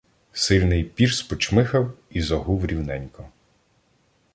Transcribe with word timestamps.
Сильний 0.31 0.83
"Пірс" 0.83 1.21
почмихав 1.23 1.93
і 2.09 2.21
загув 2.21 2.65
рівненько. 2.65 3.29